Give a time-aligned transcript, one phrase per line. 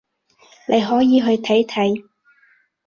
[0.67, 2.03] 你可以去睇睇